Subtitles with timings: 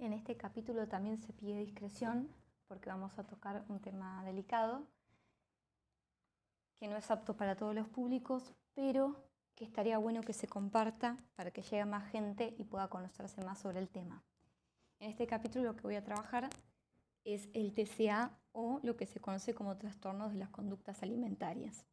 [0.00, 2.30] En este capítulo también se pide discreción
[2.68, 4.86] porque vamos a tocar un tema delicado
[6.78, 9.22] que no es apto para todos los públicos, pero
[9.54, 13.58] que estaría bueno que se comparta para que llegue más gente y pueda conocerse más
[13.58, 14.24] sobre el tema.
[15.00, 16.48] En este capítulo lo que voy a trabajar
[17.24, 21.84] es el TCA o lo que se conoce como trastornos de las conductas alimentarias.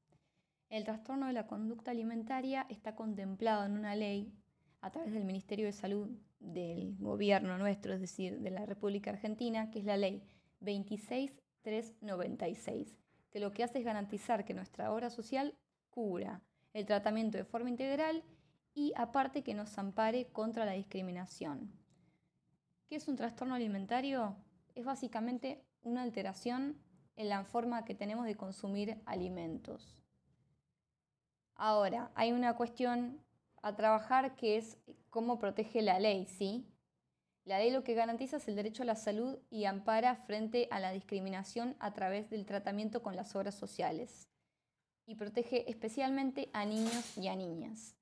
[0.69, 4.33] El trastorno de la conducta alimentaria está contemplado en una ley
[4.81, 6.09] a través del Ministerio de Salud
[6.39, 10.23] del gobierno nuestro, es decir, de la República Argentina, que es la ley
[10.61, 12.97] 26396,
[13.29, 15.57] que lo que hace es garantizar que nuestra obra social
[15.89, 18.23] cubra el tratamiento de forma integral
[18.73, 21.71] y aparte que nos ampare contra la discriminación.
[22.87, 24.35] ¿Qué es un trastorno alimentario?
[24.75, 26.77] Es básicamente una alteración
[27.15, 30.03] en la forma que tenemos de consumir alimentos.
[31.55, 33.25] Ahora, hay una cuestión
[33.67, 34.77] a trabajar que es
[35.09, 36.65] cómo protege la ley, ¿sí?
[37.45, 40.79] La ley lo que garantiza es el derecho a la salud y ampara frente a
[40.79, 44.27] la discriminación a través del tratamiento con las obras sociales
[45.05, 47.95] y protege especialmente a niños y a niñas.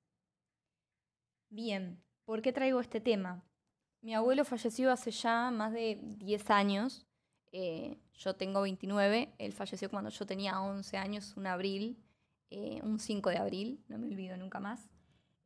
[1.48, 3.44] Bien, ¿por qué traigo este tema?
[4.02, 7.06] Mi abuelo falleció hace ya más de 10 años.
[7.52, 12.02] Eh, yo tengo 29, él falleció cuando yo tenía 11 años, un abril,
[12.50, 14.90] eh, un 5 de abril, no me olvido nunca más.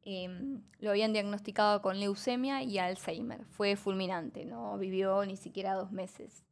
[0.05, 3.45] Em, lo habían diagnosticado con leucemia y Alzheimer.
[3.45, 6.45] Fue fulminante, no vivió ni siquiera dos meses.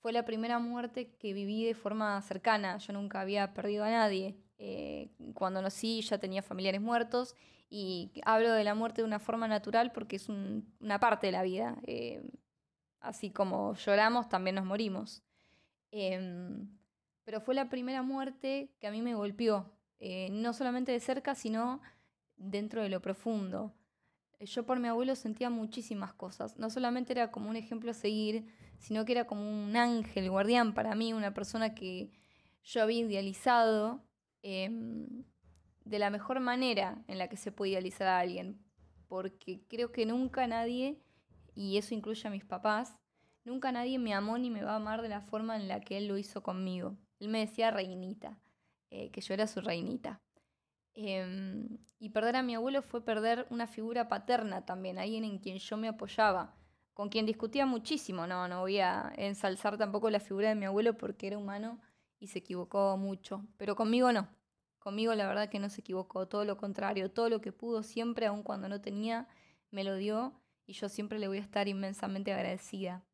[0.00, 2.76] Fue la primera muerte que viví de forma cercana.
[2.78, 4.36] Yo nunca había perdido a nadie.
[4.58, 7.34] Eh, cuando nací ya tenía familiares muertos
[7.68, 11.42] y hablo de la muerte de una forma natural porque es una parte de la
[11.42, 11.76] vida.
[11.86, 12.22] Eh,
[13.00, 15.22] así como lloramos, también nos morimos.
[15.90, 16.68] Em,
[17.24, 21.34] pero fue la primera muerte que a mí me golpeó, eh, no solamente de cerca,
[21.34, 21.80] sino
[22.36, 23.74] dentro de lo profundo.
[24.40, 26.58] Yo por mi abuelo sentía muchísimas cosas.
[26.58, 28.46] No solamente era como un ejemplo a seguir,
[28.78, 32.12] sino que era como un ángel guardián para mí, una persona que
[32.62, 34.02] yo había idealizado
[34.46, 35.24] Em,
[35.86, 38.62] de la mejor manera en la que se puede idealizar a alguien,
[39.08, 41.00] porque creo que nunca nadie,
[41.54, 42.94] y eso incluye a mis papás,
[43.44, 45.96] nunca nadie me amó ni me va a amar de la forma en la que
[45.96, 46.98] él lo hizo conmigo.
[47.20, 48.38] Él me decía reinita,
[48.90, 50.20] eh, que yo era su reinita.
[50.94, 55.58] Em, y perder a mi abuelo fue perder una figura paterna también, alguien en quien
[55.58, 56.54] yo me apoyaba,
[56.92, 58.26] con quien discutía muchísimo.
[58.26, 61.80] No, no voy a ensalzar tampoco la figura de mi abuelo porque era humano
[62.20, 64.28] y se equivocó mucho, pero conmigo no.
[64.78, 68.26] Conmigo la verdad que no se equivocó, todo lo contrario, todo lo que pudo siempre,
[68.26, 69.26] aun cuando no tenía,
[69.70, 70.34] me lo dio
[70.66, 73.04] y yo siempre le voy a estar inmensamente agradecida.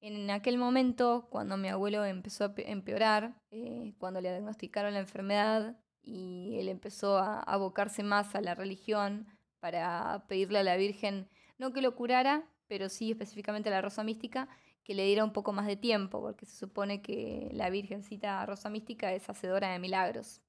[0.00, 5.76] En aquel momento, cuando mi abuelo empezó a empeorar, eh, cuando le diagnosticaron la enfermedad
[6.02, 9.26] y él empezó a abocarse más a la religión
[9.60, 14.02] para pedirle a la Virgen, no que lo curara, pero sí específicamente a la Rosa
[14.02, 14.48] Mística,
[14.84, 18.68] que le diera un poco más de tiempo, porque se supone que la Virgencita Rosa
[18.68, 20.40] Mística es hacedora de milagros.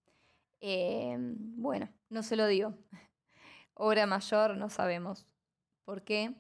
[0.60, 2.78] Eh, bueno, no se lo dio.
[3.76, 5.28] Obra mayor no sabemos
[5.86, 6.34] por qué.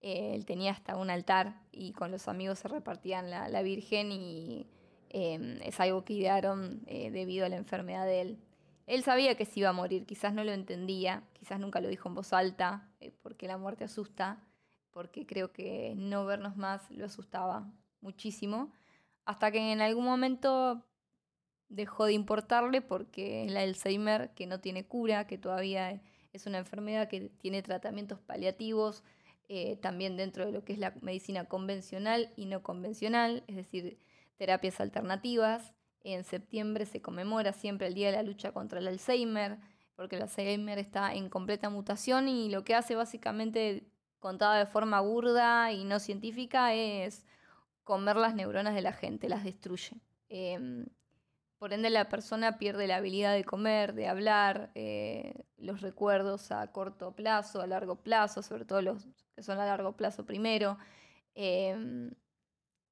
[0.00, 4.68] Eh, él tenía hasta un altar y con los amigos se repartían la, Virgen y
[5.10, 8.38] eh, es algo que idearon debido a la enfermedad de él.
[8.86, 12.08] Él sabía que se iba a morir, quizás no lo entendía, quizás nunca lo dijo
[12.08, 12.88] en voz alta,
[13.22, 14.42] porque la muerte asusta,
[14.90, 18.72] porque creo que no vernos más lo asustaba muchísimo,
[19.24, 20.84] hasta que en algún momento
[21.68, 27.08] dejó de importarle porque el Alzheimer, que no tiene cura, que todavía es una enfermedad
[27.08, 29.02] que tiene tratamientos paliativos,
[29.48, 33.98] eh, también dentro de lo que es la medicina convencional y no convencional, es decir,
[34.36, 35.72] terapias alternativas.
[36.04, 39.58] En septiembre se conmemora siempre el Día de la Lucha contra el Alzheimer,
[39.94, 43.86] porque el Alzheimer está en completa mutación y lo que hace básicamente
[44.18, 47.26] contada de forma burda y no científica, es
[47.84, 50.00] comer las neuronas de la gente, las destruye.
[50.28, 50.86] Em,
[51.58, 56.72] por ende, la persona pierde la habilidad de comer, de hablar, eh, los recuerdos a
[56.72, 60.78] corto plazo, a largo plazo, sobre todo los que son a largo plazo primero.
[61.34, 62.10] Em,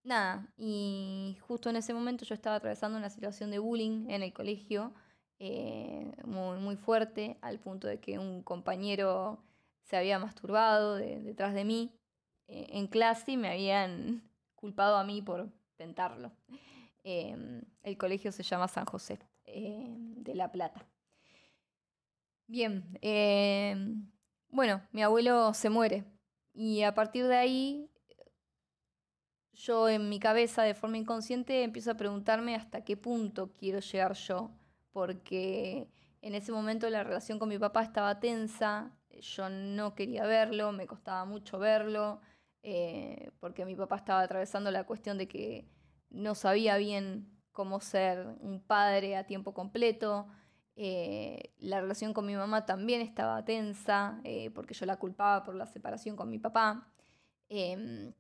[0.03, 4.33] nada, y justo en ese momento yo estaba atravesando una situación de bullying en el
[4.33, 4.93] colegio
[5.39, 9.43] eh, muy, muy fuerte, al punto de que un compañero
[9.85, 11.93] se había masturbado detrás de mí
[12.47, 14.23] eh, en clase y me habían
[14.55, 16.31] culpado a mí por tentarlo.
[17.03, 20.87] Em, el colegio se llama San José em, de La Plata.
[22.47, 24.11] Bien, em,
[24.51, 26.05] bueno, mi abuelo se muere
[26.53, 27.91] y a partir de ahí
[29.65, 34.15] yo en mi cabeza de forma inconsciente empiezo a preguntarme hasta qué punto quiero llegar
[34.15, 34.51] yo,
[34.93, 35.89] porque
[36.23, 40.87] en ese momento la relación con mi papá estaba tensa, yo no quería verlo, me
[40.87, 42.21] costaba mucho verlo,
[42.63, 45.69] eh, porque mi papá estaba atravesando la cuestión de que
[46.11, 50.27] no sabía bien cómo ser un padre a tiempo completo.
[50.77, 55.55] Eh, la relación con mi mamá también estaba tensa, eh, porque yo la culpaba por
[55.55, 56.89] la separación con mi papá.
[57.49, 58.13] Em,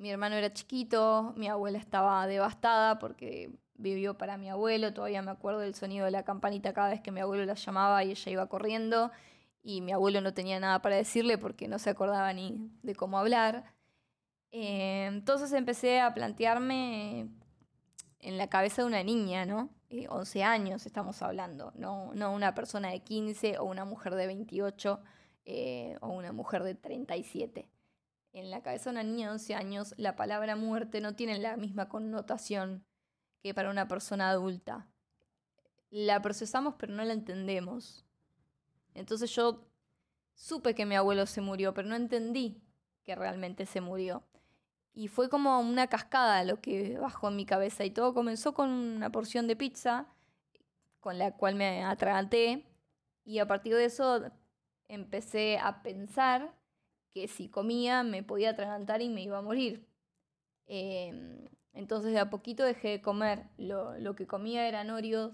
[0.00, 5.30] mi hermano era chiquito, mi abuela estaba devastada porque vivió para mi abuelo, todavía me
[5.30, 8.32] acuerdo del sonido de la campanita cada vez que mi abuelo la llamaba y ella
[8.32, 9.10] iba corriendo
[9.62, 13.18] y mi abuelo no tenía nada para decirle porque no se acordaba ni de cómo
[13.18, 13.74] hablar.
[14.52, 17.28] Eh, entonces empecé a plantearme
[18.20, 19.68] en la cabeza de una niña, ¿no?
[20.08, 24.26] 11 eh, años estamos hablando, no, no una persona de 15 o una mujer de
[24.28, 25.00] 28
[25.44, 27.68] eh, o una mujer de 37.
[28.32, 31.56] En la cabeza de una niña de 11 años la palabra muerte no tiene la
[31.56, 32.84] misma connotación
[33.42, 34.86] que para una persona adulta.
[35.90, 38.04] La procesamos pero no la entendemos.
[38.94, 39.66] Entonces yo
[40.34, 42.62] supe que mi abuelo se murió, pero no entendí
[43.02, 44.22] que realmente se murió.
[44.92, 48.68] Y fue como una cascada lo que bajó en mi cabeza y todo comenzó con
[48.70, 50.06] una porción de pizza
[51.00, 52.66] con la cual me atraganté
[53.24, 54.30] y a partir de eso
[54.88, 56.54] empecé a pensar
[57.12, 59.86] que si comía me podía atragantar y me iba a morir.
[60.66, 63.44] Em, entonces de a poquito dejé de comer.
[63.58, 65.32] Lo, lo que comía eran Oreos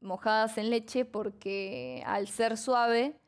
[0.00, 3.20] mojadas en leche porque al ser suave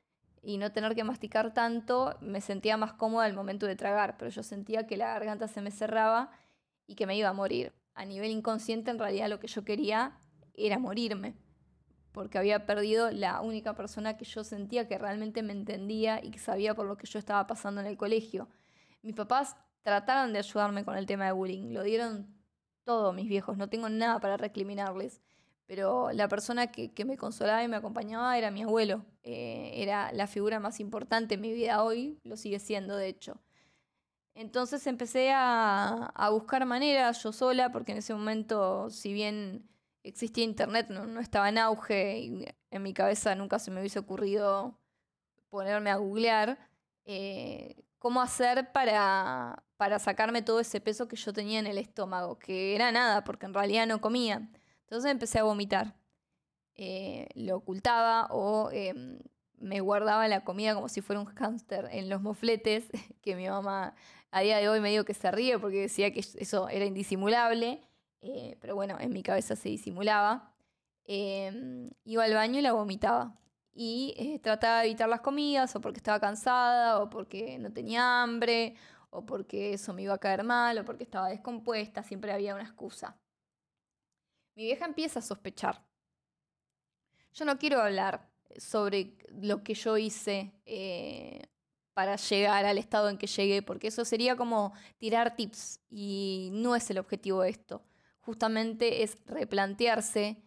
[0.43, 4.31] y no tener que masticar tanto, me sentía más cómoda al momento de tragar, pero
[4.31, 6.31] yo sentía que la garganta se me cerraba
[6.87, 7.73] y que me iba a morir.
[7.94, 10.19] A nivel inconsciente, en realidad lo que yo quería
[10.55, 11.35] era morirme,
[12.14, 16.38] porque había perdido la única persona que yo sentía que realmente me entendía y que
[16.38, 18.49] sabía por lo que yo estaba pasando en el colegio.
[19.02, 22.26] Mis papás trataron de ayudarme con el tema de bullying, lo dieron
[22.84, 25.20] todo mis viejos, no tengo nada para recriminarles
[25.66, 29.05] pero la persona que, me consolaba y me acompañaba era mi abuelo.
[29.22, 33.40] Eh, era la figura más importante en mi vida hoy, lo sigue siendo de hecho.
[34.34, 39.69] Entonces empecé a, buscar maneras yo sola, porque en ese momento, si bien
[40.05, 44.79] existía internet, no, estaba en auge en mi cabeza nunca se me hubiese ocurrido
[45.49, 46.59] ponerme a googlear
[47.05, 52.39] eh, cómo hacer para, para sacarme todo ese peso que yo tenía en el estómago,
[52.39, 54.51] que era nada, porque en realidad no comía.
[54.81, 55.95] Entonces empecé a vomitar.
[56.75, 59.21] Eh, lo ocultaba o em,
[59.59, 62.89] me guardaba la comida como si fuera un hámster en los mofletes,
[63.23, 63.95] que mi mamá
[64.33, 67.81] a día de hoy me dijo que se ríe porque decía que eso era indisimulable,
[68.25, 70.53] eh, pero bueno, en mi cabeza se disimulaba.
[71.06, 73.38] Em, iba al baño y la vomitaba.
[73.75, 78.23] Y eh, trataba de evitar las comidas, o porque estaba cansada, o porque no tenía
[78.23, 78.76] hambre,
[79.11, 82.65] o porque eso me iba a caer mal, o porque estaba descompuesta, siempre había una
[82.65, 83.17] excusa
[84.55, 85.85] mi vieja empieza a sospechar.
[87.32, 91.43] Yo no quiero hablar sobre lo que yo hice eh,
[91.93, 96.77] para llegar al estado en que llegué, porque eso sería como tirar tips y no
[96.77, 97.82] es el objetivo de esto.
[98.25, 100.43] Justamente es replantearse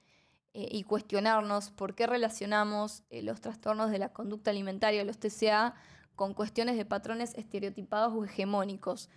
[0.53, 5.75] eh, y cuestionarnos por qué relacionamos eh, los trastornos de la conducta alimentaria, los TCA,
[6.15, 9.09] con cuestiones de patrones estereotipados o hegemónicos.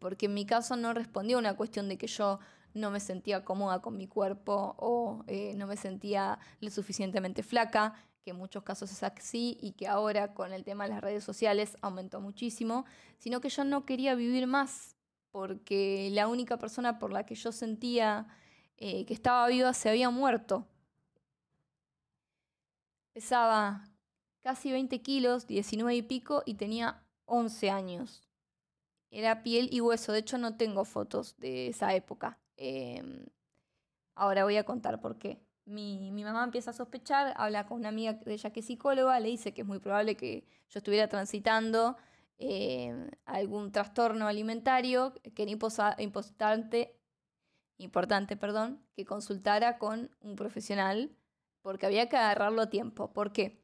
[0.00, 2.40] Porque en mi caso no respondió a una cuestión de que yo
[2.74, 7.94] no me sentía cómoda con mi cuerpo o eh, no me sentía lo suficientemente flaca,
[8.24, 11.22] que en muchos casos es así y que ahora con el tema de las redes
[11.22, 12.84] sociales aumentó muchísimo,
[13.18, 14.97] sino que yo no quería vivir más
[15.38, 18.26] porque la única persona por la que yo sentía
[18.76, 20.66] eh, que estaba viva se había muerto.
[23.12, 23.84] Pesaba
[24.40, 28.28] casi 20 kilos, 19 y pico, y tenía 11 años.
[29.12, 32.40] Era piel y hueso, de hecho no tengo fotos de esa época.
[32.56, 33.24] Em,
[34.16, 35.40] ahora voy a contar por qué.
[35.66, 39.28] Mi, mamá empieza a sospechar, habla con una amiga de ella que es psicóloga, le
[39.28, 41.96] dice que es muy probable que yo estuviera transitando
[42.38, 45.50] em, algún trastorno alimentario, que era
[45.98, 46.96] importante,
[47.78, 51.16] importante perdón, que consultara con un profesional,
[51.62, 53.12] porque había que agarrarlo a tiempo.
[53.12, 53.62] ¿Por qué?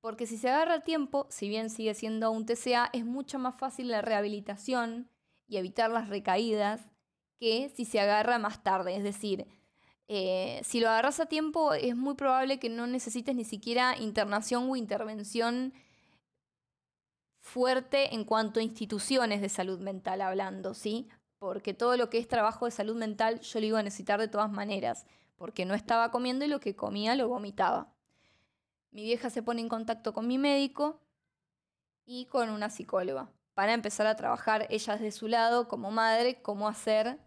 [0.00, 3.56] Porque si se agarra a tiempo, si bien sigue siendo un TCA, es mucho más
[3.56, 5.08] fácil la rehabilitación
[5.46, 6.80] y evitar las recaídas
[7.38, 8.96] que si se agarra más tarde.
[8.96, 9.46] Es decir,
[10.08, 14.68] eh, si lo agarras a tiempo, es muy probable que no necesites ni siquiera internación
[14.68, 15.72] o intervención
[17.42, 21.08] fuerte en cuanto a instituciones de salud mental hablando, ¿sí?
[21.38, 24.28] Porque todo lo que es trabajo de salud mental yo lo iba a necesitar de
[24.28, 25.06] todas maneras,
[25.36, 27.92] porque no estaba comiendo y lo que comía lo vomitaba.
[28.92, 31.00] Mi vieja se pone en contacto con mi médico
[32.06, 36.68] y con una psicóloga para empezar a trabajar ella de su lado como madre, cómo
[36.68, 37.18] hacer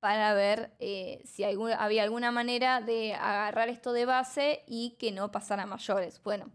[0.00, 5.30] para ver eh, si había alguna manera de agarrar esto de base y que no
[5.30, 6.22] pasara a mayores.
[6.22, 6.50] Bueno,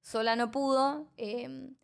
[0.00, 1.76] sola no pudo, em,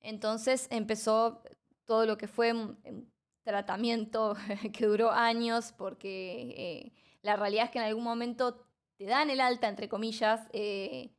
[0.00, 1.42] entonces empezó
[1.84, 3.10] todo lo que fue un,
[3.42, 4.36] tratamiento
[4.72, 6.92] que duró años, porque eh,
[7.22, 8.66] la realidad es que en algún momento
[8.96, 11.10] te dan el alta, entre comillas, eh,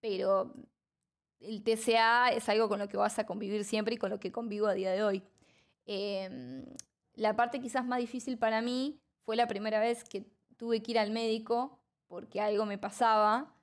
[0.00, 0.54] pero
[1.40, 4.32] el TCA es algo con lo que vas a convivir siempre y con lo que
[4.32, 5.22] convivo a día de hoy.
[5.86, 6.64] Em,
[7.14, 10.24] la parte quizás más difícil para mí fue la primera vez que
[10.56, 13.54] tuve que ir al médico porque algo me pasaba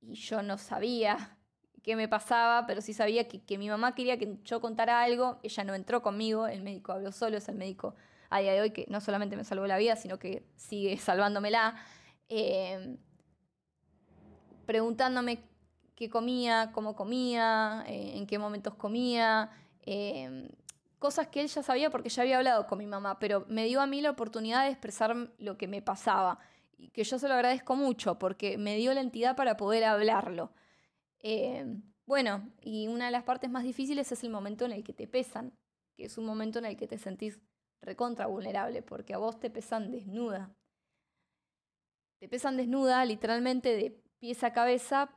[0.00, 1.38] y yo no sabía
[1.82, 5.38] qué me pasaba, pero sí sabía que, mi mamá quería que yo contara algo.
[5.42, 7.94] Ella no entró conmigo, el médico habló solo, es el médico
[8.30, 11.74] a día de hoy que no solamente me salvó la vida, sino que sigue salvándomela.
[12.28, 12.96] Em,
[14.64, 15.44] preguntándome
[15.94, 19.50] qué comía, cómo comía, eh, en qué momentos comía,
[19.82, 20.48] em,
[20.98, 23.80] cosas que él ya sabía porque ya había hablado con mi mamá, pero me dio
[23.80, 26.38] a mí la oportunidad de expresar lo que me pasaba,
[26.78, 30.52] y que yo se lo agradezco mucho porque me dio la entidad para poder hablarlo.
[31.22, 34.92] Em, bueno, y una de las partes más difíciles es el momento en el que
[34.92, 35.56] te pesan,
[35.96, 37.40] que es un momento en el que te sentís
[37.80, 40.54] recontra vulnerable, porque a vos te pesan desnuda.
[42.20, 45.10] Te pesan desnuda literalmente de pies a cabeza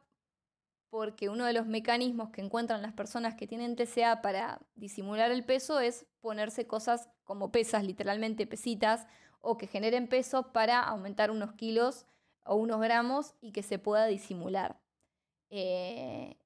[0.89, 5.45] porque uno de los mecanismos que encuentran las personas que tienen TCA para disimular el
[5.45, 9.07] peso es ponerse cosas como pesas, literalmente pesitas,
[9.41, 12.05] o que generen peso para aumentar unos kilos
[12.45, 14.79] o unos gramos y que se pueda disimular.
[15.49, 16.37] Eh,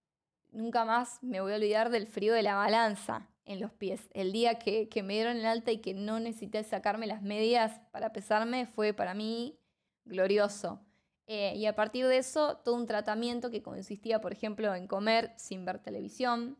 [0.51, 4.09] nunca más me voy a olvidar del frío de la balanza en los pies.
[4.13, 8.11] El día que, me dieron el alta y que no necesité sacarme las medias para
[8.11, 9.59] pesarme fue para mí
[10.05, 10.81] glorioso.
[11.27, 15.33] Eh, y a partir de eso, todo un tratamiento que consistía, por ejemplo, en comer
[15.37, 16.57] sin ver televisión,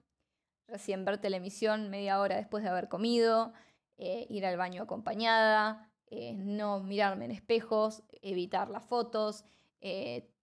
[0.68, 3.54] recién ver televisión media hora después de haber comido,
[3.98, 5.92] eh, ir al baño acompañada,
[6.36, 9.46] no mirarme en espejos, evitar las fotos,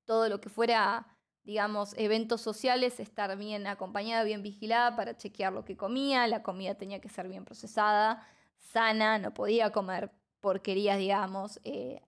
[0.05, 1.16] todo lo que fuera,
[1.47, 6.75] digamos, eventos sociales, estar bien acompañada, bien vigilada para chequear lo que comía, la comida
[6.75, 8.26] tenía que ser bien procesada,
[8.59, 10.11] sana, no podía comer
[10.41, 11.61] porquerías, digamos,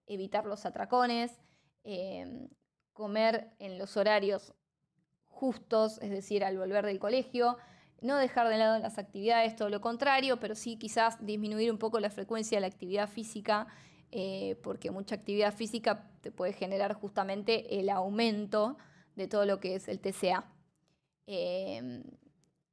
[0.07, 1.40] evitar los atracones.
[1.90, 2.49] Em,
[2.92, 4.52] comer en los horarios
[5.25, 7.57] justos, es decir, al volver del colegio,
[8.02, 11.99] no dejar de lado las actividades, todo lo contrario, pero sí quizás disminuir un poco
[12.00, 13.68] la frecuencia de la actividad física,
[14.11, 18.76] eh, porque mucha actividad física te puede generar justamente el aumento
[19.18, 20.44] de todo lo que es el TCA.
[21.26, 22.02] Em,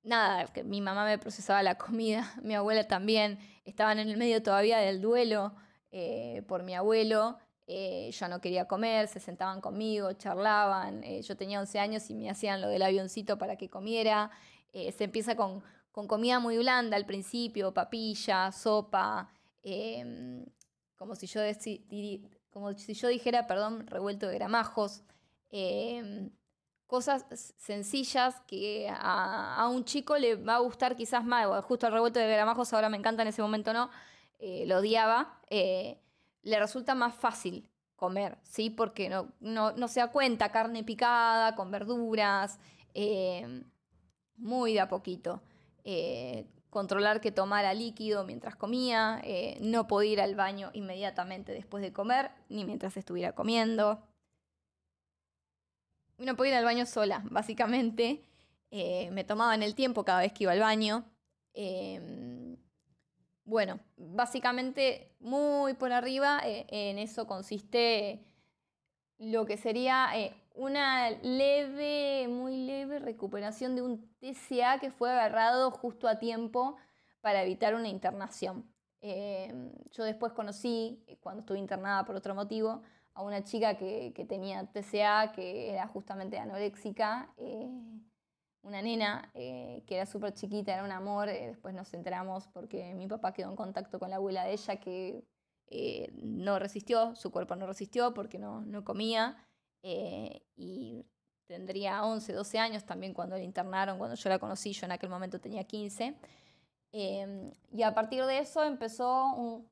[0.03, 4.41] nada, que mi mamá me procesaba la comida, mi abuela también, estaban en el medio
[4.41, 5.53] todavía del duelo
[5.91, 7.37] eh, por mi abuelo
[7.67, 12.13] eh, yo no quería comer, se sentaban conmigo, charlaban, eh, yo tenía 11 años y
[12.13, 14.29] me hacían lo del avioncito para que comiera.
[14.71, 19.29] Eh, se empieza con, comida muy blanda al principio, papilla, sopa,
[19.63, 20.45] em,
[20.95, 21.41] como, si yo
[22.51, 25.03] como si yo dijera, perdón, revuelto de gramajos.
[25.57, 26.31] Em,
[26.85, 27.25] cosas
[27.57, 32.27] sencillas que a, un chico le va a gustar quizás más, justo el revuelto de
[32.27, 33.89] gramajos ahora me encanta, en ese momento no,
[34.39, 35.39] lo odiaba
[36.45, 38.69] le resulta más fácil comer, ¿sí?
[38.69, 42.59] Porque no, no, se da cuenta, carne picada, con verduras,
[42.93, 43.63] eh,
[44.37, 45.41] muy de a poquito.
[45.83, 51.81] Eh, controlar que tomara líquido mientras comía, eh, no podía ir al baño inmediatamente después
[51.81, 54.03] de comer, ni mientras estuviera comiendo.
[56.17, 58.23] No podía ir al baño sola, básicamente.
[58.71, 61.05] me tomaban el tiempo cada vez que iba al baño.
[63.45, 68.25] Bueno, básicamente muy por arriba, eh, en eso consiste
[69.19, 75.69] lo que sería eh, una leve, muy leve recuperación de un TCA que fue agarrado
[75.69, 76.77] justo a tiempo
[77.21, 78.67] para evitar una internación.
[79.01, 79.53] Eh,
[79.91, 82.81] yo después conocí, cuando estuve internada por otro motivo,
[83.15, 87.33] a una chica que, que tenía TCA, que era justamente anoréxica
[88.65, 92.95] una nena eh, que era súper chiquita, era un amor, eh, después nos enteramos porque
[92.95, 95.23] mi papá quedó en contacto con la abuela de ella que
[95.67, 99.37] eh, no resistió, su cuerpo no resistió porque no, no comía
[99.83, 101.05] y
[101.45, 105.11] tendría 11, 12 años también cuando la internaron, cuando yo la conocí, yo en aquel
[105.11, 106.17] momento tenía 15.
[106.91, 109.69] Em, y a partir de eso empezó un,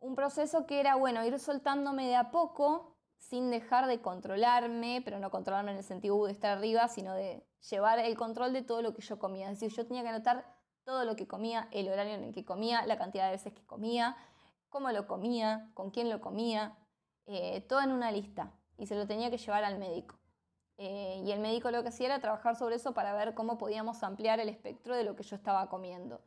[0.00, 5.18] un proceso que era, bueno, ir soltándome de a poco sin dejar de controlarme, pero
[5.18, 8.82] no controlarme en el sentido de estar arriba, sino de llevar el control de todo
[8.82, 9.50] lo que yo comía.
[9.50, 12.44] Es decir, yo tenía que anotar todo lo que comía, el horario en el que
[12.44, 14.16] comía, la cantidad de veces que comía,
[14.70, 16.78] cómo lo comía, con quién lo comía,
[17.26, 18.54] eh, todo en una lista.
[18.78, 20.18] Y se lo tenía que llevar al médico.
[20.78, 24.02] Eh, y el médico lo que hacía era trabajar sobre eso para ver cómo podíamos
[24.02, 26.22] ampliar el espectro de lo que yo estaba comiendo.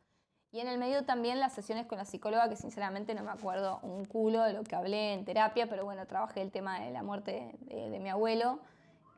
[0.54, 3.80] Y en el medio también las sesiones con la psicóloga, que sinceramente no me acuerdo
[3.82, 7.02] un culo de lo que hablé en terapia, pero bueno, trabajé el tema de la
[7.02, 8.60] muerte de, mi abuelo.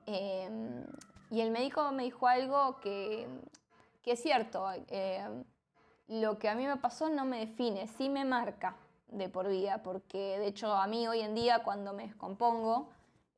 [0.07, 0.87] Em,
[1.31, 3.29] y el médico me dijo algo que,
[4.01, 4.67] que es cierto.
[4.89, 5.45] Em,
[6.09, 8.75] lo que a mí me pasó no me define, sí me marca
[9.09, 12.89] de por vida, porque de hecho a mí hoy en día cuando me descompongo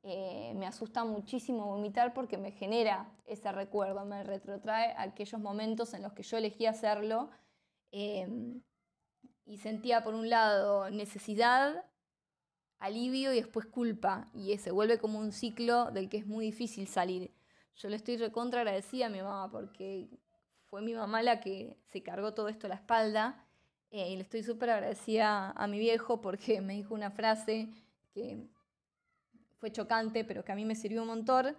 [0.05, 6.03] eh, me asusta muchísimo vomitar porque me genera ese recuerdo, me retrotrae aquellos momentos en
[6.03, 7.31] los que yo elegí hacerlo
[7.91, 8.63] em,
[9.45, 11.85] y sentía por un lado necesidad,
[12.79, 16.87] alivio y después culpa y se vuelve como un ciclo del que es muy difícil
[16.87, 17.33] salir.
[17.77, 20.09] Yo le estoy recontra agradecida a mi mamá porque
[20.69, 23.45] fue mi mamá la que se cargó todo esto a la espalda.
[23.91, 27.71] Eh, y le estoy súper agradecida a mi viejo porque me dijo una frase
[28.13, 28.47] que
[29.59, 31.57] fue chocante, pero que a mí me sirvió un montón,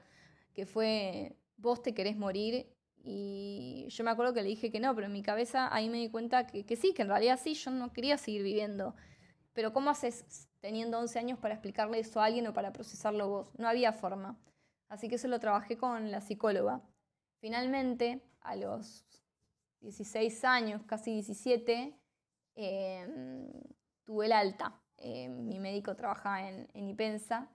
[0.54, 2.68] que fue, vos te querés morir.
[3.03, 5.98] Y yo me acuerdo que le dije que no, pero en mi cabeza ahí me
[5.98, 8.96] di cuenta que, que sí, que en realidad sí, yo no quería seguir viviendo.
[9.53, 13.51] Pero ¿cómo haces teniendo 11 años para explicarle eso a alguien o para procesarlo vos?
[13.58, 14.38] No había forma.
[14.89, 16.82] Así que eso lo trabajé con la psicóloga.
[17.39, 19.06] Finalmente, a los
[19.82, 21.96] 16 años, casi 17,
[22.56, 23.51] em,
[24.03, 24.82] tuve el alta.
[24.98, 27.50] Em, mi médico trabajaba en, IPENSA.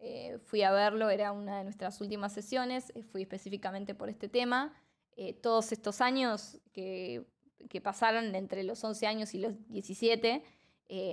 [0.00, 4.28] Eh, fui a verlo, era una de nuestras últimas sesiones, eh, fui específicamente por este
[4.28, 4.72] tema.
[5.16, 7.26] Eh, todos estos años que,
[7.68, 10.42] que, pasaron entre los 11 años y los 17,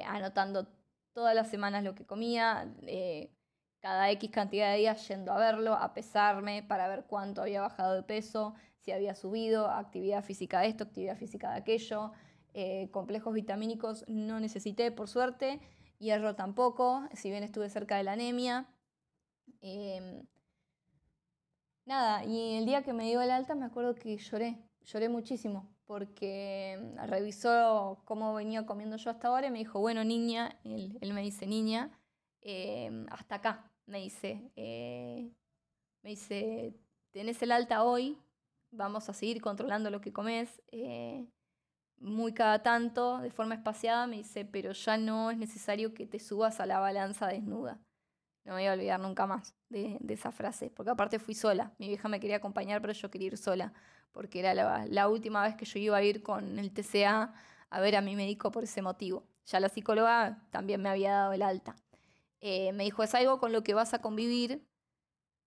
[0.05, 0.67] anotando
[1.13, 2.73] todas las semanas lo que comía,
[3.79, 7.93] cada X cantidad de días yendo a verlo, a pesarme para ver cuánto había bajado
[7.93, 12.11] de peso, si había subido, actividad física de esto, actividad física de aquello,
[12.53, 15.59] eh, complejos vitamínicos no necesité por suerte,
[15.99, 18.65] hierro tampoco, si bien estuve cerca de la anemia.
[19.61, 20.23] Em,
[21.85, 25.69] nada, y el día que me dio el alta me acuerdo que lloré, lloré muchísimo,
[25.85, 31.21] porque revisó cómo venía comiendo yo hasta ahora y me dijo, bueno niña, él, me
[31.21, 31.91] dice niña,
[32.41, 35.31] em, hasta acá, me dice, eh,
[36.03, 36.73] me dice,
[37.11, 38.17] tenés el alta hoy,
[38.71, 40.61] vamos a seguir controlando lo que comes.
[40.71, 41.27] Eh,
[41.99, 46.19] muy cada tanto, de forma espaciada, me dice, pero ya no es necesario que te
[46.19, 47.79] subas a la balanza desnuda.
[48.47, 51.73] No me voy a olvidar nunca más de, esa frase, porque aparte fui sola.
[51.79, 53.73] Mi vieja me quería acompañar, pero yo quería ir sola,
[54.13, 54.53] porque era
[54.85, 57.33] la, última vez que yo iba a ir con el TCA
[57.69, 59.27] a ver a mi médico por ese motivo.
[59.45, 61.75] Ya la psicóloga también me había dado el alta.
[62.39, 64.65] Eh, me dijo, es algo con lo que vas a convivir,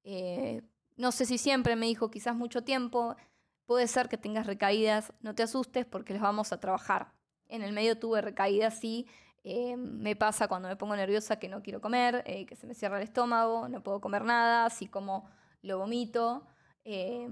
[0.04, 0.60] eh,
[0.96, 3.16] no sé si siempre, me dijo, quizás mucho tiempo,
[3.64, 7.14] puede ser que tengas recaídas, no te asustes porque les vamos a trabajar.
[7.48, 9.06] En el medio tuve recaídas, sí,
[9.42, 12.74] eh, me pasa cuando me pongo nerviosa que no quiero comer, eh, que se me
[12.74, 15.28] cierra el estómago, no puedo comer nada, así como
[15.62, 16.46] lo vomito,
[16.84, 17.28] eh,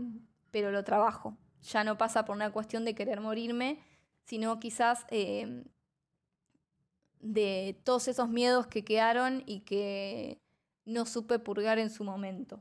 [0.51, 1.37] pero lo trabajo.
[1.62, 3.83] Ya no pasa por una cuestión de querer morirme,
[4.25, 5.07] sino quizás
[7.21, 10.40] de todos esos miedos que quedaron y que
[10.85, 12.61] no supe purgar en su momento.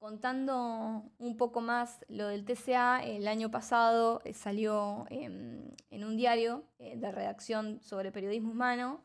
[0.00, 6.64] Contando un poco más lo del TCA, el año pasado eh, salió en, un diario
[6.78, 9.04] eh, de redacción sobre periodismo humano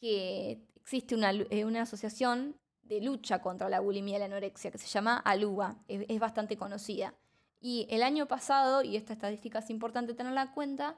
[0.00, 4.78] que existe una, eh, una, asociación de lucha contra la bulimia y la anorexia que
[4.78, 7.14] se llama ALUBA, es, es bastante conocida.
[7.60, 10.96] Y el año pasado, y esta estadística es importante tenerla en cuenta,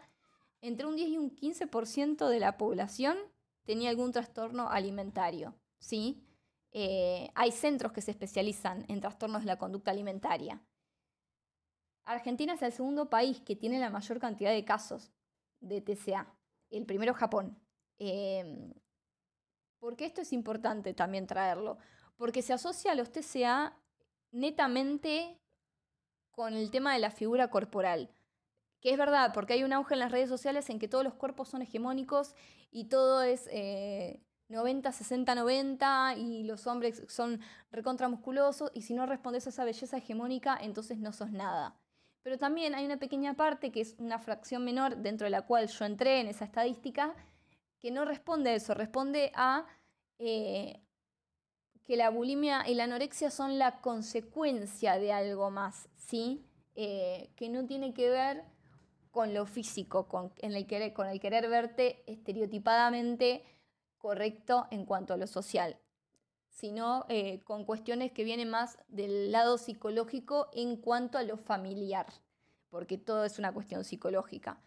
[0.61, 3.19] entre un 10 y un 15% de la población
[3.65, 6.23] tenía algún trastorno alimentario, ¿sí?
[6.73, 10.63] Eh, hay centros que se especializan en trastornos de la conducta alimentaria.
[12.05, 15.13] Argentina es el segundo país que tiene la mayor cantidad de casos
[15.61, 16.33] de TCA.
[16.71, 17.59] El primero Japón.
[17.99, 18.73] Eh,
[19.79, 21.79] ¿Por qué esto es importante también traerlo?
[22.17, 23.77] Porque se asocia a los TCA
[24.31, 25.41] netamente
[26.31, 28.11] con el tema de la figura corporal.
[28.81, 31.15] Que es verdad, porque hay un auge en las redes sociales en que todos los
[31.15, 32.35] cuerpos son hegemónicos
[32.71, 39.07] y todo es eh, 90, 60, 90 y los hombres son recontramusculosos y si no
[39.07, 41.77] respondes a esa belleza hegemónica, entonces no sos nada.
[42.23, 45.69] Pero también hay una pequeña parte que es una fracción menor dentro de la cual
[45.69, 47.15] yo entré en esa estadística
[47.81, 49.67] que no responde a eso, responde a
[50.19, 50.81] eh,
[51.87, 56.45] que la bulimia y la anorexia son la consecuencia de algo más, ¿sí?
[56.75, 58.45] Eh, que no tiene que ver
[59.11, 63.45] con lo físico, con, el con el querer verte estereotipadamente
[64.01, 65.79] correcto en cuanto a lo social,
[66.49, 72.07] sino eh, con cuestiones que vienen más del lado psicológico en cuanto a lo familiar,
[72.71, 74.61] porque todo es una cuestión psicológica.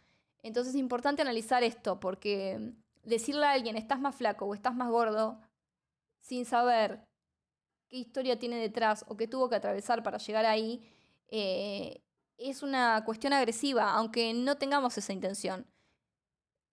[0.43, 4.89] Entonces es importante analizar esto, porque decirle a alguien estás más flaco o estás más
[4.89, 5.41] gordo,
[6.21, 7.03] sin saber
[7.89, 10.87] qué historia tiene detrás o qué tuvo que atravesar para llegar ahí,
[11.29, 12.03] eh,
[12.37, 15.65] es una cuestión agresiva, aunque no tengamos esa intención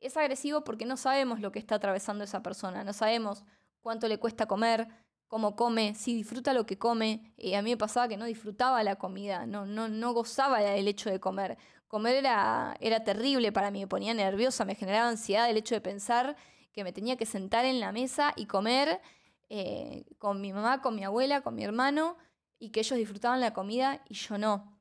[0.00, 3.44] es agresivo porque no sabemos lo que está atravesando esa persona, no sabemos
[3.80, 4.88] cuánto le cuesta comer,
[5.28, 7.32] cómo come, si disfruta lo que come.
[7.36, 10.88] Eh, a mí me pasaba que no disfrutaba la comida, no, no, no gozaba del
[10.88, 11.56] hecho de comer.
[11.86, 15.80] comer era, era terrible para mí, me ponía nerviosa, me generaba ansiedad el hecho de
[15.80, 16.36] pensar
[16.72, 19.00] que me tenía que sentar en la mesa y comer
[19.48, 22.16] eh, con mi mamá, con mi abuela, con mi hermano,
[22.58, 24.80] y que ellos disfrutaban la comida y yo no.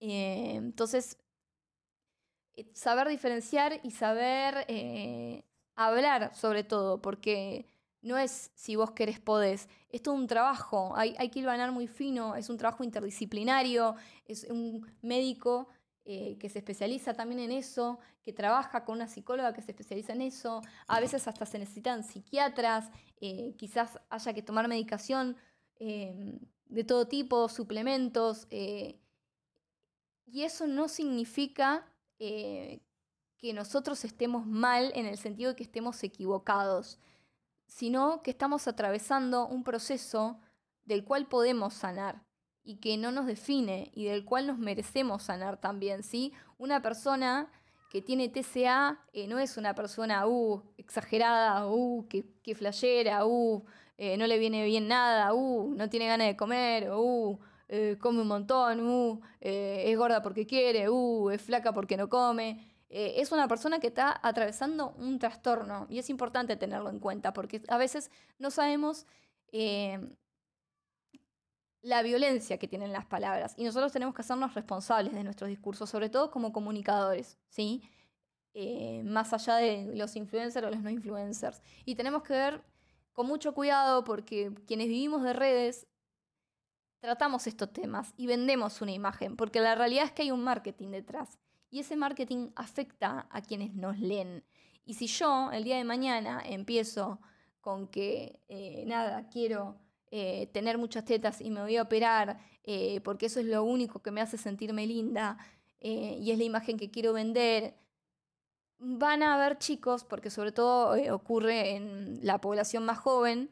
[0.00, 1.18] Eh, entonces,
[2.72, 7.68] saber diferenciar y saber hablar sobre todo, porque
[8.02, 11.86] no es si vos querés podés, es todo un trabajo, hay, hay que ganar muy
[11.88, 15.68] fino, es un trabajo interdisciplinario, es un médico
[16.04, 20.12] eh, que se especializa también en eso, que trabaja con una psicóloga que se especializa
[20.12, 22.90] en eso, a veces hasta se necesitan psiquiatras,
[23.20, 25.36] eh, quizás haya que tomar medicación
[25.78, 29.00] de todo tipo, suplementos, eh,
[30.26, 31.84] y eso no significa
[32.18, 36.98] que nosotros estemos mal en el sentido de que estemos equivocados,
[37.66, 40.40] sino que estamos atravesando un proceso
[40.84, 42.24] del cual podemos sanar
[42.62, 46.32] y que no nos define y del cual nos merecemos sanar también, ¿sí?
[46.58, 47.50] Una persona
[47.90, 53.64] que tiene TCA eh, no es una persona, uh, exagerada, uh, que, que flashera, uh,
[53.98, 58.20] eh, no le viene bien nada, uh, no tiene ganas de comer, uh, eh, come
[58.22, 62.72] un montón, uh, es gorda porque quiere, uh, es flaca porque no come.
[62.88, 67.62] es una persona que está atravesando un trastorno y es importante tenerlo en cuenta porque
[67.68, 69.06] a veces no sabemos
[71.86, 73.54] la violencia que tienen las palabras.
[73.56, 77.80] Y nosotros tenemos que hacernos responsables de nuestros discursos, sobre todo como comunicadores, ¿sí?
[78.54, 81.62] Eh, más allá de los influencers o los no influencers.
[81.84, 82.64] Y tenemos que ver
[83.12, 85.86] con mucho cuidado porque quienes vivimos de redes
[87.06, 90.90] tratamos estos temas y vendemos una imagen, porque la realidad es que hay un marketing
[90.90, 91.38] detrás.
[91.70, 94.42] Y ese marketing afecta a quienes nos leen.
[94.84, 97.20] Y si yo el día de mañana empiezo
[97.60, 99.76] con que, eh, nada, quiero
[100.10, 104.02] eh, tener muchas tetas y me voy a operar eh, porque eso es lo único
[104.02, 105.38] que me hace sentirme linda
[105.78, 107.76] eh, y es la imagen que quiero vender,
[108.78, 113.50] van a haber chicos, porque sobre todo ocurre en la población más joven,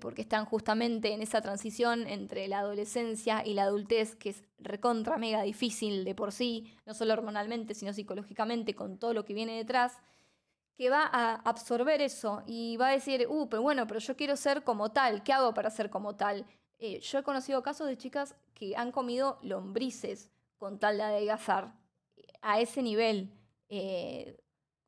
[0.00, 5.18] porque están justamente en esa transición entre la adolescencia y la adultez, que es recontra
[5.18, 9.56] mega difícil de por sí, no solo hormonalmente, sino psicológicamente, con todo lo que viene
[9.56, 10.00] detrás
[10.76, 14.36] que va a absorber eso y va a decir, uh, pero bueno, pero yo quiero
[14.36, 16.46] ser como tal, ¿qué hago para ser como tal?
[16.78, 21.74] Eh, yo he conocido casos de chicas que han comido lombrices con tal de adelgazar,
[22.42, 23.32] a ese nivel.
[23.68, 24.36] Eh,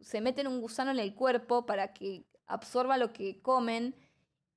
[0.00, 3.94] se meten un gusano en el cuerpo para que absorba lo que comen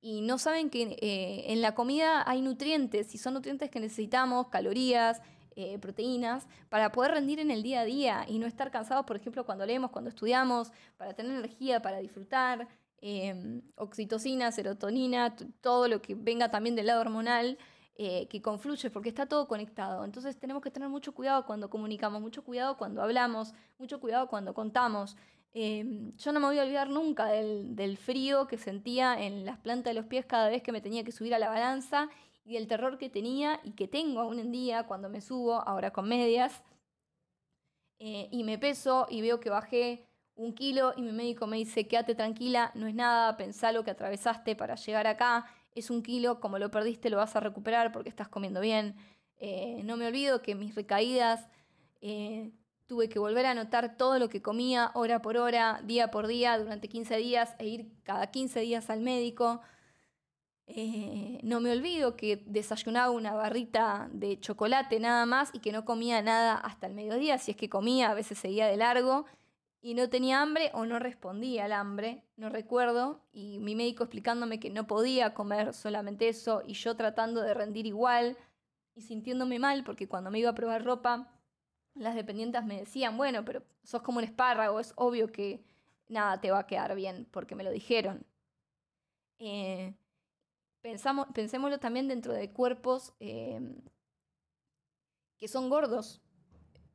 [0.02, 4.48] y no saben que eh, en la comida hay nutrientes y son nutrientes que necesitamos,
[4.48, 5.20] calorías,
[5.56, 9.16] eh, proteínas para poder rendir en el día a día y no estar cansados, por
[9.16, 12.68] ejemplo, cuando leemos, cuando estudiamos, para tener energía, para disfrutar,
[13.02, 17.58] em, oxitocina, serotonina, todo lo que venga también del lado hormonal.
[18.02, 20.06] Eh, que confluye, porque está todo conectado.
[20.06, 24.54] Entonces tenemos que tener mucho cuidado cuando comunicamos, mucho cuidado cuando hablamos, mucho cuidado cuando
[24.54, 25.18] contamos.
[25.52, 29.58] Em, yo no me voy a olvidar nunca del, del, frío que sentía en las
[29.58, 32.08] plantas de los pies cada vez que me tenía que subir a la balanza
[32.44, 35.92] y el terror que tenía y que tengo aún en día cuando me subo, ahora
[35.92, 36.62] con medias,
[37.98, 41.86] eh, y me peso y veo que bajé un kilo y mi médico me dice,
[41.86, 46.40] quédate tranquila, no es nada, pensá lo que atravesaste para llegar acá, es un kilo,
[46.40, 48.96] como lo perdiste lo vas a recuperar porque estás comiendo bien.
[49.36, 51.46] Eh, no me olvido que mis recaídas
[52.00, 52.50] eh,
[52.90, 56.58] tuve que volver a anotar todo lo que comía hora por hora, día por día,
[56.58, 59.60] durante 15 días e ir cada 15 días al médico.
[60.66, 65.84] Eh, no me olvido que desayunaba una barrita de chocolate nada más y que no
[65.84, 67.38] comía nada hasta el mediodía.
[67.38, 69.24] Si es que comía, a veces seguía de largo
[69.80, 73.20] y no tenía hambre o no respondía al hambre, no recuerdo.
[73.32, 77.86] Y mi médico explicándome que no podía comer solamente eso y yo tratando de rendir
[77.86, 78.36] igual
[78.96, 81.39] y sintiéndome mal porque cuando me iba a probar ropa,
[81.94, 85.62] las dependientes me decían, bueno, pero sos como un espárrago, es obvio que
[86.08, 88.24] nada te va a quedar bien porque me lo dijeron.
[89.38, 89.94] Eh,
[90.80, 93.76] Pensamos, pensémoslo también dentro de cuerpos em,
[95.36, 96.22] que son gordos.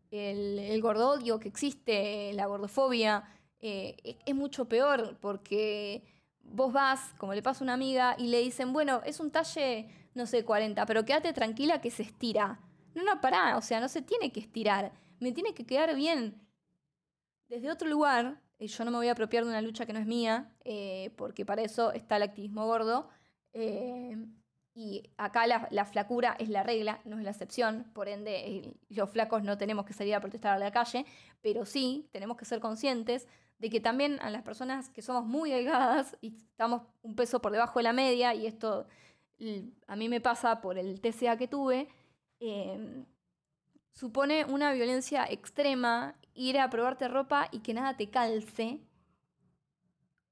[0.10, 3.25] El, el, gordodio que existe, la gordofobia,
[3.60, 6.03] eh, e, es mucho peor porque
[6.41, 9.89] vos vas, como le pasa a una amiga, y le dicen, bueno, es un talle,
[10.15, 12.60] no sé, 40, pero quédate tranquila que se estira.
[12.95, 16.41] No, no, pará, o sea, no se tiene que estirar, me tiene que quedar bien.
[17.49, 20.08] Desde otro lugar, yo no me voy a apropiar de una lucha que no es
[20.08, 23.10] mía, eh, porque para eso está el activismo gordo,
[23.53, 24.17] eh,
[24.73, 29.43] y acá la, flacura es la regla, no es la excepción, por ende los flacos
[29.43, 31.05] no tenemos que salir a protestar a la calle,
[31.41, 33.27] pero sí tenemos que ser conscientes
[33.58, 37.53] de que también a las personas que somos muy delgadas y estamos un peso por
[37.53, 38.88] debajo de la media, y esto
[39.88, 41.88] a mí me pasa por el TCA que tuve,
[42.39, 43.05] eh,
[43.91, 48.81] supone una violencia extrema ir a probarte ropa y que nada te calce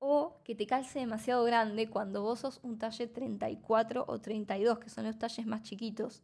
[0.06, 4.90] o que te calce demasiado grande cuando vos sos un talle 34 o 32, que
[4.90, 6.24] son los talles más chiquitos,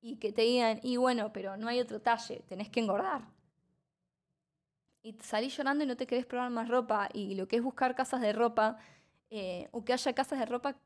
[0.00, 3.28] y que te digan, y bueno, pero no hay otro talle, tenés que engordar.
[5.02, 7.94] Y salís llorando y no te querés probar más ropa, y lo que es buscar
[7.94, 8.78] casas de ropa,
[9.28, 10.76] eh, o que haya casas de ropa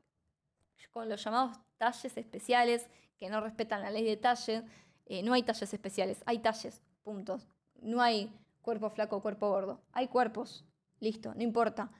[0.91, 4.63] con los llamados talles especiales, que no respetan la ley de talles,
[5.05, 7.47] eh, no hay talles especiales, hay talles, puntos.
[7.81, 10.65] No hay cuerpo flaco cuerpo gordo, hay cuerpos
[10.99, 11.91] listo, no importa.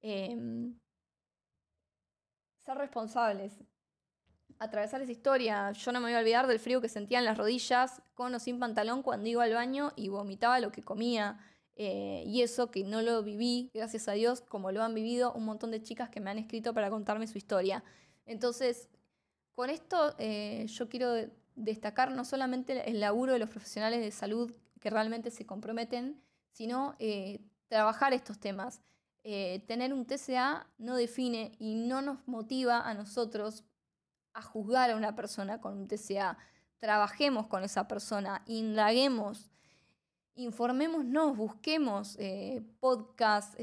[0.00, 0.78] Em,
[2.64, 3.52] ser responsables.
[4.58, 5.72] Atravesar esa historia.
[5.72, 8.38] Yo no me voy a olvidar del frío que sentía en las rodillas, con o
[8.38, 11.38] sin pantalón, cuando iba al baño y vomitaba lo que comía.
[11.76, 15.44] Eh, y eso que no lo viví, gracias a Dios, como lo han vivido un
[15.44, 17.82] montón de chicas que me han escrito para contarme su historia.
[18.26, 18.88] Entonces,
[19.54, 21.14] con esto eh, yo quiero
[21.54, 26.94] destacar no solamente el laburo de los profesionales de salud que realmente se comprometen, sino
[26.98, 28.82] eh, trabajar estos temas.
[29.22, 33.64] Eh, tener un TCA no define y no nos motiva a nosotros
[34.34, 36.36] a juzgar a una persona con un TCA.
[36.78, 39.50] Trabajemos con esa persona, indaguemos,
[40.34, 43.56] informémonos, busquemos eh, podcasts,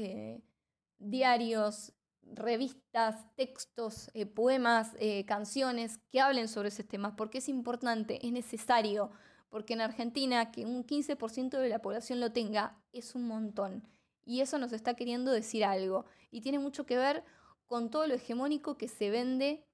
[0.98, 4.92] diarios, revistas, textos, poemas,
[5.26, 9.10] canciones que hablen sobre esos temas, porque es importante, es necesario,
[9.50, 13.86] porque en Argentina que un 15% de la población lo tenga es un montón.
[14.24, 16.06] Y eso nos está queriendo decir algo.
[16.30, 17.24] Y tiene mucho que ver
[17.66, 19.66] con todo lo hegemónico que se vende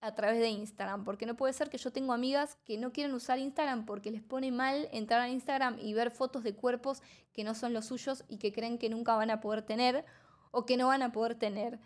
[0.00, 1.04] a través de Instagram.
[1.04, 4.22] Porque no puede ser que yo tengo amigas que no quieren usar Instagram porque les
[4.22, 8.24] pone mal entrar a Instagram y ver fotos de cuerpos que no son los suyos
[8.28, 10.04] y que creen que nunca van a poder tener
[10.50, 11.80] o que no van a poder tener.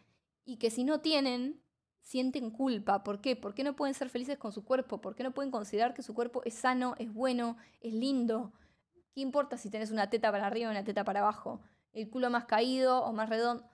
[0.51, 1.63] Y que si no tienen,
[2.01, 3.05] sienten culpa.
[3.05, 3.37] ¿Por qué?
[3.37, 5.01] ¿Por qué no pueden ser felices con su cuerpo?
[5.01, 8.53] ¿Por qué no pueden considerar que su cuerpo es sano, es bueno, es lindo?
[9.15, 11.61] ¿Qué importa si tenés una teta para arriba o una teta para abajo?
[11.93, 13.65] el culo más caído o más redondo.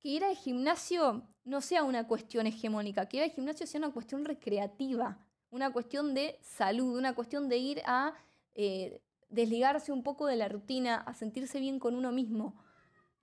[0.00, 3.92] Que ir al gimnasio no sea una cuestión hegemónica, que ir al gimnasio sea una
[3.92, 5.18] cuestión recreativa,
[5.50, 8.14] una cuestión de salud, una cuestión de ir a
[8.54, 12.54] eh, desligarse un poco de la rutina, a sentirse bien con uno mismo.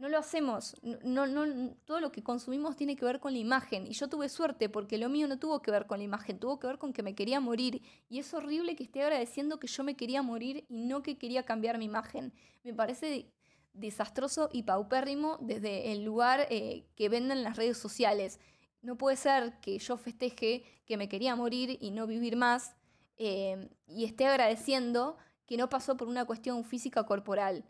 [0.02, 0.76] No lo hacemos.
[1.04, 3.86] No, no, todo lo que consumimos tiene que ver con la imagen.
[3.86, 6.60] Y yo tuve suerte porque lo mío no tuvo que ver con la imagen, tuvo
[6.60, 7.84] que ver con que me quería morir.
[8.10, 11.44] Y es horrible que esté agradeciendo que yo me quería morir y no que quería
[11.44, 12.34] cambiar mi imagen.
[12.64, 13.32] Me parece
[13.74, 18.40] desastroso y paupérrimo desde el lugar eh, que venden las redes sociales.
[18.82, 22.76] No puede ser que yo festeje que me quería morir y no vivir más
[23.18, 27.66] eh, y esté agradeciendo que no pasó por una cuestión física corporal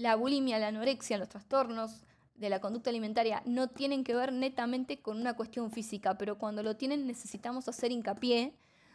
[0.00, 5.02] la bulimia, la anorexia, los trastornos de la conducta alimentaria no tienen que ver netamente
[5.02, 8.54] con una cuestión física, pero cuando lo tienen necesitamos hacer hincapié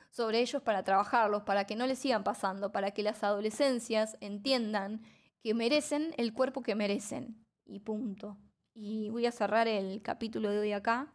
[0.10, 5.04] sobre ellos para trabajarlos, para que no les sigan pasando, para que las adolescencias entiendan
[5.44, 7.46] que merecen el cuerpo que merecen.
[7.68, 8.38] Y punto.
[8.74, 11.14] Y voy a cerrar el capítulo de hoy acá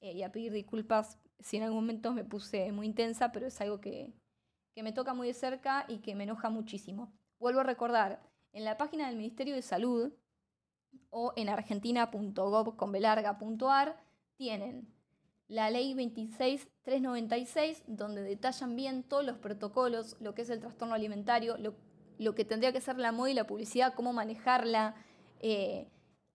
[0.00, 3.60] eh, y a pedir disculpas si en algún momento me puse muy intensa, pero es
[3.60, 4.12] algo que,
[4.74, 7.12] que me toca muy de cerca y que me enoja muchísimo.
[7.40, 8.20] Vuelvo a recordar,
[8.52, 10.12] en la página del Ministerio de Salud
[11.10, 13.96] o en argentina.gov.ar
[14.36, 14.92] tienen
[15.48, 21.56] la ley 26396, donde detallan bien todos los protocolos, lo que es el trastorno alimentario,
[21.58, 21.74] lo,
[22.34, 24.94] que tendría que ser la moda y la publicidad, cómo manejarla,
[25.40, 25.90] eh,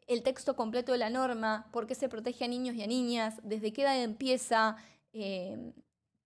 [0.06, 3.40] el texto completo de la norma, por qué se protege a niños y a niñas,
[3.44, 4.76] desde qué edad empieza,
[5.14, 5.74] eh,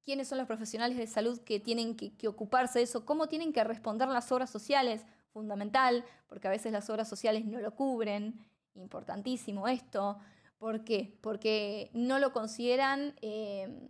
[0.03, 3.53] quiénes son los profesionales de salud que tienen que, que ocuparse de eso, cómo tienen
[3.53, 8.45] que responder las obras sociales, fundamental, porque a veces las obras sociales no lo cubren,
[8.75, 10.19] importantísimo esto.
[10.57, 11.17] ¿Por qué?
[11.21, 13.89] Porque no lo consideran eh,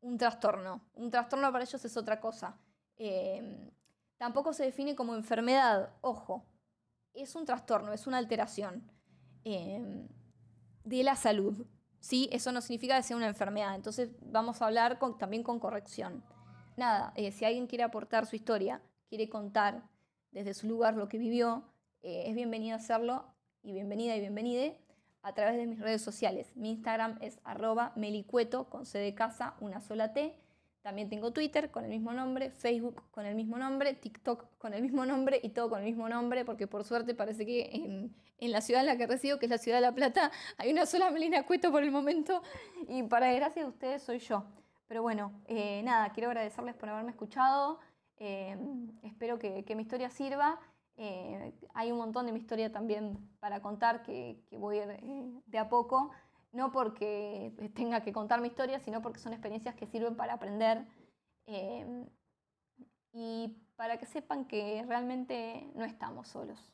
[0.00, 0.80] un trastorno.
[0.94, 2.56] Un trastorno para ellos es otra cosa.
[2.96, 3.70] Eh,
[4.16, 6.44] tampoco se define como enfermedad, ojo,
[7.14, 8.90] es un trastorno, es una alteración
[9.44, 10.06] eh,
[10.84, 11.66] de la salud.
[11.98, 12.28] ¿sí?
[12.32, 16.24] Eso no significa que sea una enfermedad, entonces vamos a hablar también con corrección.
[16.76, 19.82] Nada, si alguien quiere aportar su historia, quiere contar
[20.32, 21.64] desde su lugar lo que vivió,
[22.02, 23.24] eh, es bienvenido a hacerlo
[23.62, 24.78] y bienvenida y bienvenide
[25.22, 26.52] a través de mis redes sociales.
[26.56, 30.34] Mi Instagram es arroba melicueto con C de casa, una sola T.
[30.82, 34.80] También tengo Twitter con el mismo nombre, Facebook con el mismo nombre, TikTok con el
[34.80, 37.68] mismo nombre y todo con el mismo nombre, porque por suerte parece que
[38.38, 40.72] en, la ciudad en la que resido, que es la ciudad de La Plata, hay
[40.72, 42.42] una sola Melina Cueto por el momento
[42.88, 44.44] y para desgracia de ustedes soy yo.
[44.88, 47.78] Pero bueno, eh, nada, quiero agradecerles por haberme escuchado.
[48.20, 48.54] Eh,
[49.02, 50.60] espero que, mi historia sirva.
[50.96, 55.42] Eh, hay un montón de mi historia también para contar que, voy a ir eh,
[55.46, 56.10] de a poco,
[56.52, 60.86] no porque tenga que contar mi historia, sino porque son experiencias que sirven para aprender
[63.12, 66.72] y para que sepan que realmente no estamos solos.